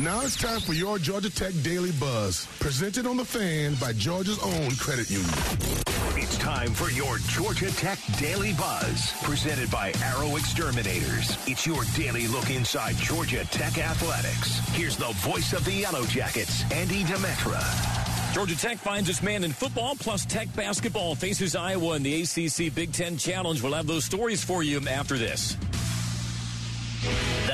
Now 0.00 0.20
it's 0.20 0.36
time 0.36 0.60
for 0.60 0.74
your 0.74 0.96
Georgia 1.00 1.28
Tech 1.28 1.52
Daily 1.64 1.90
Buzz, 1.90 2.46
presented 2.60 3.04
on 3.04 3.16
the 3.16 3.24
fan 3.24 3.74
by 3.80 3.92
Georgia's 3.92 4.38
own 4.44 4.70
credit 4.76 5.10
union. 5.10 5.28
It's 6.14 6.38
time 6.38 6.72
for 6.72 6.88
your 6.92 7.18
Georgia 7.26 7.68
Tech 7.72 7.98
Daily 8.16 8.52
Buzz, 8.52 9.12
presented 9.24 9.68
by 9.72 9.92
Arrow 10.04 10.36
Exterminators. 10.36 11.36
It's 11.48 11.66
your 11.66 11.82
daily 11.96 12.28
look 12.28 12.48
inside 12.48 12.94
Georgia 12.98 13.44
Tech 13.46 13.76
athletics. 13.78 14.60
Here's 14.68 14.96
the 14.96 15.12
voice 15.14 15.52
of 15.52 15.64
the 15.64 15.72
Yellow 15.72 16.04
Jackets, 16.04 16.62
Andy 16.70 17.02
Demetra. 17.02 17.64
Georgia 18.32 18.56
Tech 18.56 18.78
finds 18.78 19.08
its 19.08 19.20
man 19.20 19.42
in 19.42 19.50
football, 19.50 19.96
plus 19.96 20.24
Tech 20.24 20.46
basketball 20.54 21.16
faces 21.16 21.56
Iowa 21.56 21.96
in 21.96 22.04
the 22.04 22.22
ACC 22.22 22.72
Big 22.72 22.92
Ten 22.92 23.16
Challenge. 23.16 23.60
We'll 23.60 23.74
have 23.74 23.88
those 23.88 24.04
stories 24.04 24.44
for 24.44 24.62
you 24.62 24.80
after 24.86 25.18
this. 25.18 25.56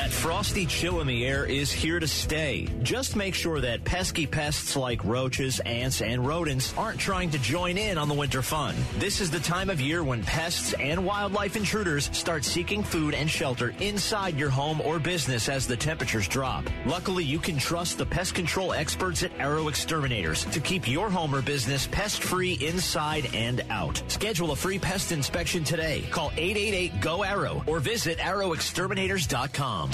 That 0.05 0.13
frosty 0.13 0.67
chill 0.67 1.01
in 1.01 1.07
the 1.07 1.25
air 1.25 1.47
is 1.47 1.73
here 1.73 1.99
to 1.99 2.07
stay. 2.07 2.69
Just 2.83 3.17
make 3.17 3.35
sure 3.35 3.59
that 3.63 3.85
pesky 3.85 4.27
pests 4.27 4.77
like 4.77 5.03
roaches, 5.03 5.61
ants, 5.61 6.03
and 6.03 6.27
rodents 6.27 6.75
aren't 6.77 7.01
trying 7.01 7.31
to 7.31 7.39
join 7.39 7.79
in 7.79 7.97
on 7.97 8.09
the 8.09 8.15
winter 8.15 8.43
fun. 8.43 8.77
This 8.99 9.23
is 9.23 9.31
the 9.31 9.41
time 9.41 9.71
of 9.71 9.81
year 9.81 10.05
when 10.05 10.23
pests 10.23 10.75
and 10.75 11.07
wildlife 11.07 11.57
intruders 11.57 12.11
start 12.13 12.45
seeking 12.45 12.83
food 12.83 13.15
and 13.15 13.31
shelter 13.31 13.75
inside 13.81 14.39
your 14.39 14.51
home 14.51 14.83
or 14.83 14.99
business 14.99 15.49
as 15.49 15.67
the 15.67 15.75
temperatures 15.75 16.29
drop. 16.29 16.69
Luckily, 16.85 17.25
you 17.25 17.39
can 17.39 17.57
trust 17.57 17.97
the 17.97 18.05
pest 18.05 18.35
control 18.35 18.75
experts 18.75 19.23
at 19.23 19.33
Arrow 19.39 19.69
Exterminators 19.69 20.45
to 20.45 20.61
keep 20.61 20.87
your 20.87 21.09
home 21.09 21.35
or 21.35 21.41
business 21.41 21.89
pest 21.91 22.23
free 22.23 22.59
inside 22.61 23.35
and 23.35 23.65
out. 23.71 24.03
Schedule 24.09 24.53
a 24.53 24.57
free 24.57 24.79
pest 24.79 25.13
inspection 25.13 25.65
today. 25.65 26.05
Call 26.11 26.31
888 26.37 27.01
GO 27.01 27.25
ARROW 27.25 27.65
or 27.67 27.81
visit 27.81 28.19
arrowexterminators.com. 28.19 29.94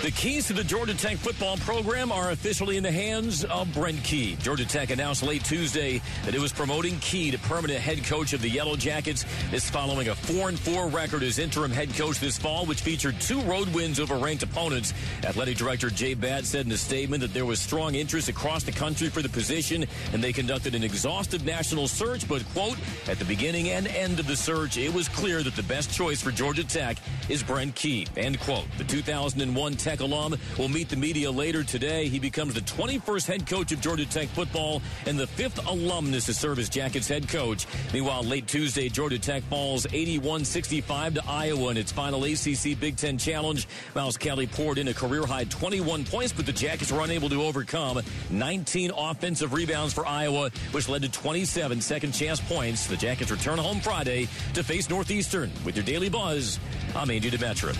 The 0.00 0.12
keys 0.12 0.46
to 0.46 0.52
the 0.52 0.62
Georgia 0.62 0.94
Tech 0.94 1.16
football 1.16 1.56
program 1.56 2.12
are 2.12 2.30
officially 2.30 2.76
in 2.76 2.84
the 2.84 2.92
hands 2.92 3.44
of 3.44 3.74
Brent 3.74 4.00
Key. 4.04 4.36
Georgia 4.36 4.64
Tech 4.64 4.90
announced 4.90 5.24
late 5.24 5.42
Tuesday 5.42 6.00
that 6.24 6.36
it 6.36 6.40
was 6.40 6.52
promoting 6.52 7.00
Key 7.00 7.32
to 7.32 7.38
permanent 7.40 7.80
head 7.80 8.04
coach 8.04 8.32
of 8.32 8.40
the 8.40 8.48
Yellow 8.48 8.76
Jackets. 8.76 9.24
This 9.50 9.68
following 9.68 10.06
a 10.06 10.14
4 10.14 10.50
and 10.50 10.58
4 10.58 10.86
record 10.86 11.24
as 11.24 11.40
interim 11.40 11.72
head 11.72 11.92
coach 11.94 12.20
this 12.20 12.38
fall, 12.38 12.64
which 12.64 12.80
featured 12.80 13.20
two 13.20 13.40
road 13.40 13.68
wins 13.74 13.98
over 13.98 14.14
ranked 14.14 14.44
opponents. 14.44 14.94
Athletic 15.24 15.56
director 15.56 15.90
J 15.90 16.14
Batt 16.14 16.44
said 16.44 16.66
in 16.66 16.70
a 16.70 16.76
statement 16.76 17.20
that 17.20 17.34
there 17.34 17.44
was 17.44 17.58
strong 17.58 17.96
interest 17.96 18.28
across 18.28 18.62
the 18.62 18.70
country 18.70 19.08
for 19.08 19.20
the 19.20 19.28
position, 19.28 19.84
and 20.12 20.22
they 20.22 20.32
conducted 20.32 20.76
an 20.76 20.84
exhaustive 20.84 21.44
national 21.44 21.88
search. 21.88 22.28
But, 22.28 22.48
quote, 22.50 22.78
at 23.08 23.18
the 23.18 23.24
beginning 23.24 23.70
and 23.70 23.88
end 23.88 24.20
of 24.20 24.28
the 24.28 24.36
search, 24.36 24.78
it 24.78 24.94
was 24.94 25.08
clear 25.08 25.42
that 25.42 25.56
the 25.56 25.64
best 25.64 25.92
choice 25.92 26.22
for 26.22 26.30
Georgia 26.30 26.62
Tech 26.62 26.98
is 27.28 27.42
Brent 27.42 27.74
Key, 27.74 28.06
end 28.16 28.38
quote. 28.38 28.66
The 28.78 28.84
2001 28.84 29.74
Tech 29.88 30.00
alum 30.00 30.36
will 30.58 30.68
meet 30.68 30.90
the 30.90 30.96
media 30.96 31.30
later 31.30 31.64
today. 31.64 32.08
He 32.08 32.18
becomes 32.18 32.52
the 32.52 32.60
21st 32.60 33.26
head 33.26 33.46
coach 33.46 33.72
of 33.72 33.80
Georgia 33.80 34.04
Tech 34.04 34.28
football 34.28 34.82
and 35.06 35.18
the 35.18 35.26
fifth 35.26 35.66
alumnus 35.66 36.26
to 36.26 36.34
serve 36.34 36.58
as 36.58 36.68
Jackets 36.68 37.08
head 37.08 37.26
coach. 37.26 37.66
Meanwhile, 37.94 38.22
late 38.24 38.46
Tuesday, 38.46 38.90
Georgia 38.90 39.18
Tech 39.18 39.42
falls 39.44 39.86
81-65 39.86 41.14
to 41.14 41.22
Iowa 41.26 41.70
in 41.70 41.78
its 41.78 41.90
final 41.90 42.22
ACC 42.24 42.78
Big 42.78 42.98
Ten 42.98 43.16
Challenge. 43.16 43.66
Miles 43.94 44.18
Kelly 44.18 44.46
poured 44.46 44.76
in 44.76 44.88
a 44.88 44.92
career-high 44.92 45.44
21 45.44 46.04
points, 46.04 46.34
but 46.34 46.44
the 46.44 46.52
Jackets 46.52 46.92
were 46.92 47.00
unable 47.00 47.30
to 47.30 47.42
overcome 47.42 48.02
19 48.28 48.90
offensive 48.94 49.54
rebounds 49.54 49.94
for 49.94 50.06
Iowa, 50.06 50.50
which 50.72 50.90
led 50.90 51.00
to 51.00 51.10
27 51.10 51.80
second-chance 51.80 52.40
points. 52.40 52.86
The 52.86 52.96
Jackets 52.98 53.30
return 53.30 53.56
home 53.56 53.80
Friday 53.80 54.28
to 54.52 54.62
face 54.62 54.90
Northeastern. 54.90 55.50
With 55.64 55.76
your 55.76 55.84
Daily 55.86 56.10
Buzz, 56.10 56.60
I'm 56.94 57.10
Andy 57.10 57.30
Demetra. 57.30 57.74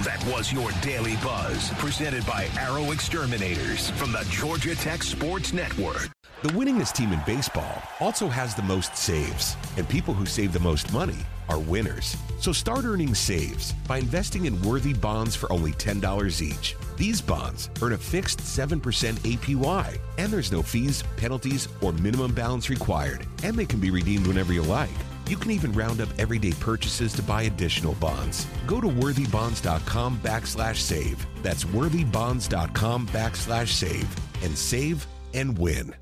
That 0.00 0.24
was 0.26 0.52
your 0.52 0.70
Daily 0.80 1.14
Buzz, 1.22 1.70
presented 1.74 2.26
by 2.26 2.48
Arrow 2.58 2.90
Exterminators 2.90 3.90
from 3.90 4.10
the 4.10 4.26
Georgia 4.30 4.74
Tech 4.74 5.02
Sports 5.02 5.52
Network. 5.52 6.08
The 6.42 6.48
winningest 6.48 6.94
team 6.94 7.12
in 7.12 7.20
baseball 7.24 7.80
also 8.00 8.26
has 8.26 8.52
the 8.52 8.62
most 8.62 8.96
saves, 8.96 9.54
and 9.76 9.88
people 9.88 10.12
who 10.12 10.26
save 10.26 10.52
the 10.52 10.58
most 10.58 10.92
money 10.92 11.18
are 11.48 11.60
winners. 11.60 12.16
So 12.40 12.52
start 12.52 12.84
earning 12.84 13.14
saves 13.14 13.74
by 13.86 13.98
investing 13.98 14.46
in 14.46 14.60
worthy 14.62 14.92
bonds 14.92 15.36
for 15.36 15.52
only 15.52 15.72
$10 15.72 16.42
each. 16.42 16.74
These 16.96 17.20
bonds 17.20 17.70
earn 17.80 17.92
a 17.92 17.98
fixed 17.98 18.40
7% 18.40 18.80
APY, 18.80 19.98
and 20.18 20.32
there's 20.32 20.50
no 20.50 20.62
fees, 20.62 21.04
penalties, 21.16 21.68
or 21.80 21.92
minimum 21.92 22.34
balance 22.34 22.70
required, 22.70 23.24
and 23.44 23.54
they 23.54 23.66
can 23.66 23.78
be 23.78 23.90
redeemed 23.90 24.26
whenever 24.26 24.52
you 24.52 24.62
like. 24.62 24.90
You 25.32 25.38
can 25.38 25.50
even 25.52 25.72
round 25.72 26.02
up 26.02 26.10
everyday 26.18 26.52
purchases 26.52 27.14
to 27.14 27.22
buy 27.22 27.44
additional 27.44 27.94
bonds. 27.94 28.46
Go 28.66 28.82
to 28.82 28.86
worthybonds.com 28.86 30.18
backslash 30.18 30.76
save. 30.76 31.26
That's 31.42 31.64
worthybonds.com 31.64 33.06
backslash 33.06 33.68
save 33.68 34.14
and 34.42 34.58
save 34.58 35.06
and 35.32 35.56
win. 35.56 35.94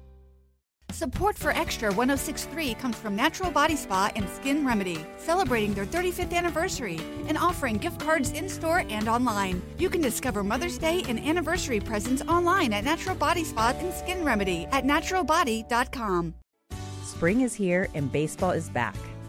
Support 0.91 1.39
for 1.39 1.53
Extra 1.53 1.93
1063 1.93 2.75
comes 2.75 2.97
from 2.97 3.15
Natural 3.15 3.53
Body 3.53 3.77
Spa 3.77 4.11
and 4.17 4.29
Skin 4.29 4.67
Remedy, 4.67 4.99
celebrating 5.19 5.75
their 5.75 5.87
35th 5.87 6.33
anniversary 6.33 6.99
and 7.29 7.39
offering 7.39 7.77
gift 7.77 8.01
cards 8.01 8.33
in 8.33 8.49
store 8.49 8.83
and 8.91 9.09
online. 9.09 9.63
You 9.79 9.91
can 9.91 10.01
discover 10.01 10.43
Mother's 10.43 10.77
Day 10.77 11.05
and 11.09 11.21
anniversary 11.21 11.79
presents 11.79 12.23
online 12.23 12.73
at 12.73 12.83
Natural 12.83 13.15
Body 13.15 13.45
Spa 13.45 13.75
and 13.79 13.95
Skin 13.95 14.25
Remedy 14.25 14.67
at 14.73 14.83
naturalbody.com. 14.83 16.35
Spring 17.05 17.43
is 17.43 17.55
here 17.55 17.87
and 17.95 18.11
baseball 18.11 18.51
is 18.51 18.69
back. 18.69 18.97